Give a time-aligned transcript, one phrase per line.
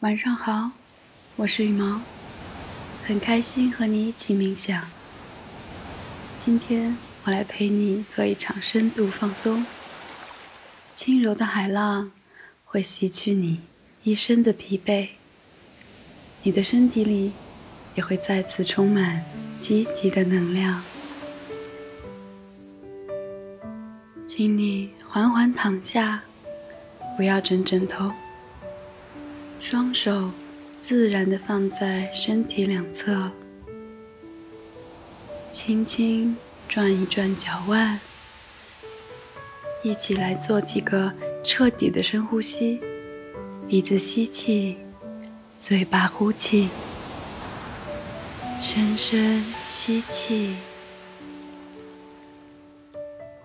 [0.00, 0.70] 晚上好，
[1.36, 2.00] 我是羽毛，
[3.04, 4.82] 很开心和你一起冥想。
[6.42, 9.66] 今天我来陪你做一场深度放松。
[10.94, 12.10] 轻柔的海浪
[12.64, 13.60] 会洗去你
[14.02, 15.08] 一身的疲惫，
[16.44, 17.32] 你的身体里
[17.94, 19.22] 也会再次充满
[19.60, 20.82] 积极的能量。
[24.26, 26.22] 请你缓缓躺下，
[27.18, 28.10] 不要枕枕头。
[29.60, 30.30] 双手
[30.80, 33.30] 自然的放在身体两侧，
[35.52, 36.34] 轻轻
[36.66, 38.00] 转一转脚腕，
[39.82, 41.12] 一起来做几个
[41.44, 42.80] 彻底的深呼吸。
[43.68, 44.78] 鼻子吸气，
[45.58, 46.70] 嘴巴呼气，
[48.62, 50.56] 深深吸气，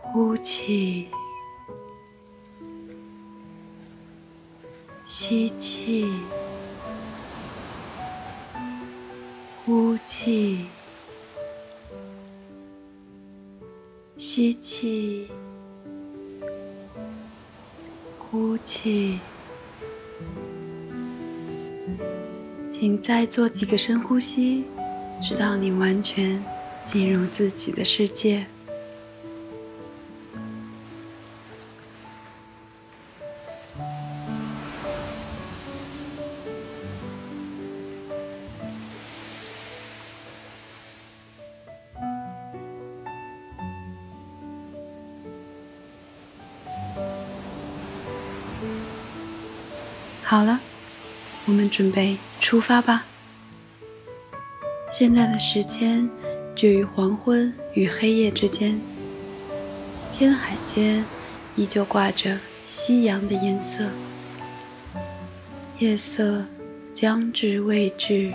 [0.00, 1.08] 呼气。
[5.26, 6.06] 吸气，
[9.64, 10.66] 呼气，
[14.18, 15.30] 吸气，
[18.18, 19.18] 呼气。
[22.70, 24.64] 请再做几个深呼吸，
[25.22, 26.38] 直到你完全
[26.84, 28.44] 进入自己的世界。
[50.26, 50.58] 好了，
[51.44, 53.04] 我们准备出发吧。
[54.90, 56.08] 现在的时间
[56.56, 58.80] 介于黄昏与黑夜之间，
[60.16, 61.04] 天海间
[61.56, 62.38] 依旧挂着
[62.70, 63.84] 夕阳的颜色，
[65.78, 66.42] 夜色
[66.94, 68.32] 将至未至，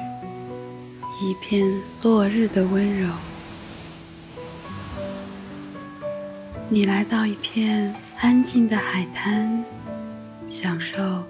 [1.20, 1.68] 一片
[2.04, 3.10] 落日的温柔。
[6.70, 9.66] 你来到一片安静的海滩，
[10.48, 11.24] 享受。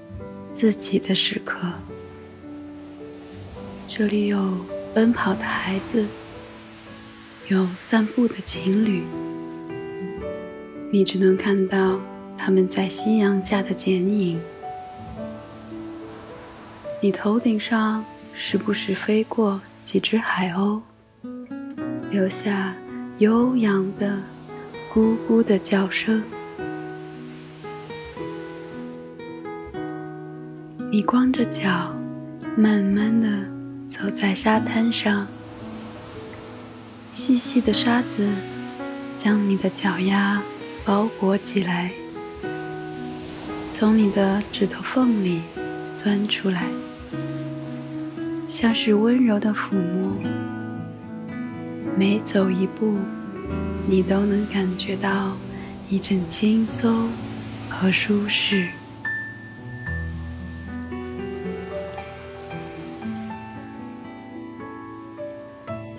[0.60, 1.72] 自己的时刻，
[3.88, 4.58] 这里有
[4.94, 6.06] 奔跑的孩子，
[7.48, 9.04] 有散步的情侣，
[10.92, 11.98] 你只能看到
[12.38, 14.38] 他们在夕阳下的剪影。
[17.02, 18.04] 你头顶上
[18.34, 20.82] 时不时飞过几只海鸥，
[22.12, 22.76] 留下
[23.20, 24.20] 悠扬的
[24.94, 26.22] 咕咕的叫声。
[30.92, 31.94] 你光着脚，
[32.58, 33.28] 慢慢的
[33.92, 35.28] 走在沙滩上，
[37.14, 38.28] 细细的沙子
[39.20, 40.42] 将你的脚丫
[40.84, 41.92] 包裹起来，
[43.72, 45.42] 从你的指头缝里
[45.96, 46.64] 钻出来，
[48.48, 50.18] 像是温柔的抚摸。
[51.96, 52.98] 每走一步，
[53.88, 55.38] 你都能感觉到
[55.88, 57.10] 一阵轻松
[57.70, 58.70] 和舒适。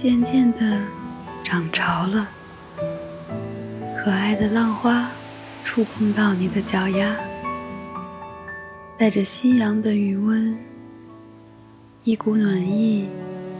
[0.02, 0.80] 渐渐的
[1.44, 2.26] 涨潮了，
[4.02, 5.10] 可爱的浪花
[5.62, 7.14] 触碰到你的脚丫，
[8.96, 10.56] 带着夕阳的余温，
[12.02, 13.10] 一股暖意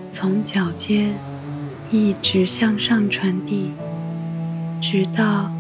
[0.09, 1.13] 从脚尖
[1.91, 3.73] 一直向上传递，
[4.81, 5.53] 直到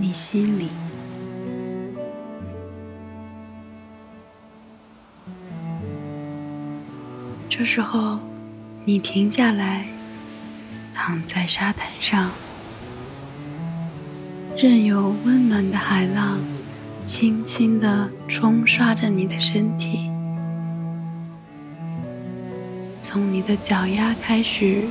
[0.00, 0.70] 你心里。
[7.48, 8.18] 这时候，
[8.84, 9.86] 你停下来。
[10.98, 12.30] 躺在沙滩上，
[14.56, 16.38] 任由温暖的海浪
[17.04, 20.10] 轻轻地冲刷着你的身体，
[23.02, 24.84] 从你的脚丫开始，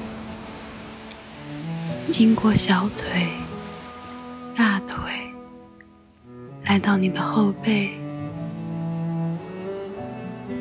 [2.11, 3.27] 经过小腿、
[4.55, 4.97] 大腿，
[6.65, 7.89] 来到你的后背，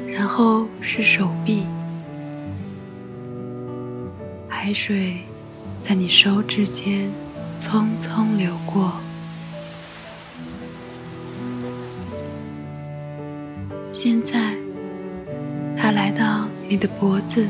[0.08, 1.64] 然后是手臂，
[4.48, 5.18] 海水。
[5.86, 7.10] 在你手指间
[7.58, 8.90] 匆匆流过，
[13.92, 14.54] 现在，
[15.76, 17.46] 它来到你的脖子，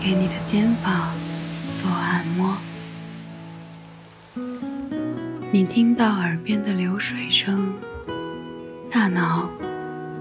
[0.00, 1.12] 给你的肩膀
[1.74, 2.56] 做按摩。
[5.50, 7.74] 你听到耳边的流水声，
[8.88, 9.50] 大脑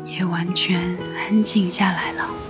[0.05, 2.40] 也完全安静下来了。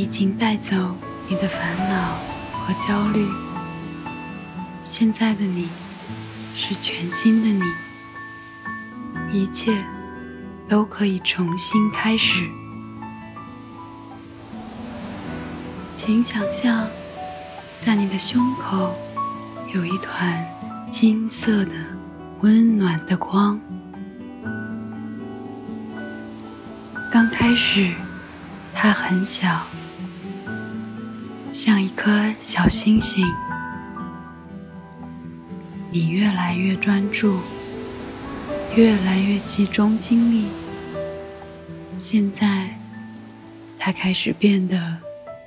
[0.00, 0.96] 已经带走
[1.28, 2.16] 你的烦恼
[2.54, 3.28] 和焦虑。
[4.82, 5.68] 现在的你
[6.56, 7.70] 是全新的你，
[9.30, 9.84] 一切
[10.66, 12.48] 都可以重新开始。
[15.92, 16.86] 请想象，
[17.84, 18.94] 在你的胸口
[19.74, 20.42] 有一团
[20.90, 21.72] 金色的、
[22.40, 23.60] 温暖的光。
[27.12, 27.92] 刚开始，
[28.74, 29.60] 它很小，
[31.52, 33.26] 像一颗小星星。
[35.90, 37.40] 你越来越专注，
[38.76, 40.46] 越来越集中精力。
[41.98, 42.68] 现在，
[43.78, 44.96] 它开始变得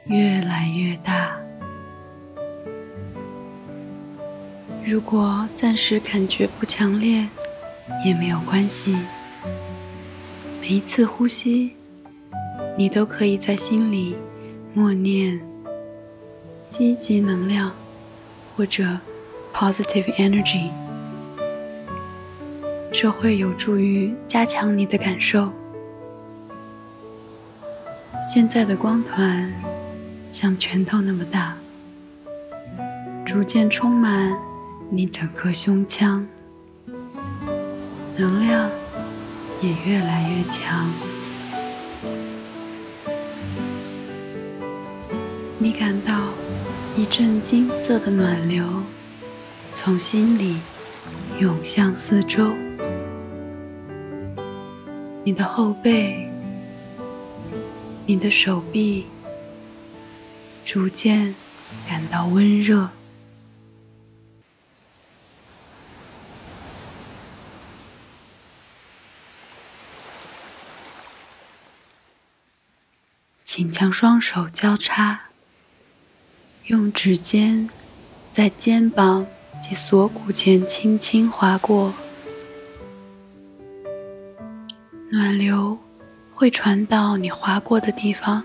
[0.05, 1.31] 越来越大。
[4.85, 7.25] 如果暂时感觉不强烈，
[8.05, 8.97] 也没有关系。
[10.59, 11.71] 每一次呼吸，
[12.77, 14.17] 你都可以在心里
[14.73, 15.39] 默念
[16.73, 17.71] “积极能量”
[18.57, 18.97] 或者
[19.53, 20.71] “positive energy”，
[22.91, 25.53] 这会有助于加强你的感受。
[28.27, 29.53] 现在的光团
[30.31, 31.55] 像拳头那么大，
[33.23, 34.35] 逐渐充满
[34.89, 36.27] 你整个胸腔，
[38.17, 38.67] 能量。
[39.61, 40.91] 也越来越强，
[45.57, 46.19] 你感到
[46.95, 48.63] 一阵金色的暖流
[49.73, 50.59] 从心里
[51.39, 52.53] 涌向四周，
[55.23, 56.29] 你的后背、
[58.05, 59.07] 你的手臂
[60.63, 61.33] 逐渐
[61.89, 62.87] 感到温热。
[73.43, 75.19] 请将双手交叉，
[76.67, 77.69] 用指尖
[78.31, 79.27] 在肩膀
[79.61, 81.93] 及锁骨前轻轻划过，
[85.11, 85.77] 暖流
[86.33, 88.41] 会传到你划过的地方。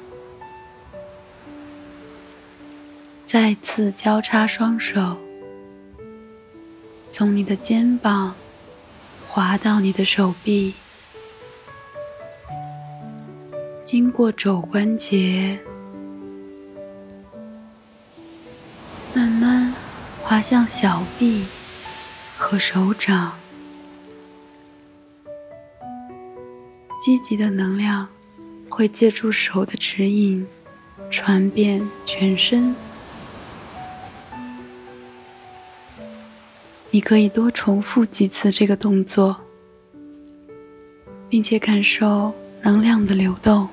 [3.25, 5.17] 再次交叉双手，
[7.13, 8.35] 从你的肩膀
[9.29, 10.75] 滑到你的手臂。
[13.85, 15.57] 经过肘关节，
[20.29, 21.47] 滑向小臂
[22.37, 23.33] 和手掌。
[27.01, 28.07] 积极的能量
[28.69, 30.47] 会借助手的指引，
[31.11, 32.77] 传遍全身。
[36.91, 39.35] 你可以多重复几次这个动作，
[41.31, 43.67] 并且感受能量的流动。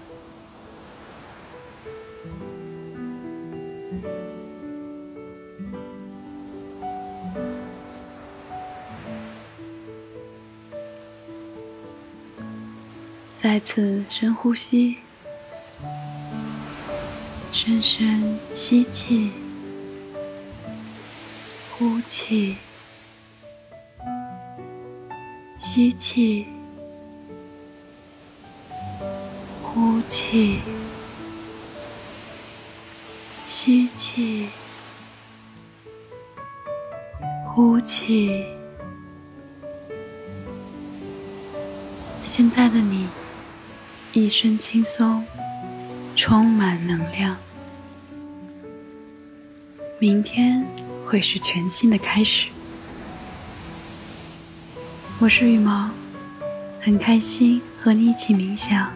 [13.42, 14.98] 再次深呼吸，
[17.52, 19.32] 深深吸气，
[21.72, 22.56] 呼气，
[25.58, 26.48] 吸气，
[29.62, 30.60] 呼气，
[33.46, 34.50] 吸气，
[37.54, 38.46] 呼气。
[42.24, 43.08] 现在的你。
[44.18, 45.26] 一身轻松，
[46.16, 47.36] 充满能量。
[50.00, 50.66] 明天
[51.06, 52.48] 会是全新的开始。
[55.20, 55.90] 我是羽毛，
[56.80, 58.90] 很开心和你一起冥想。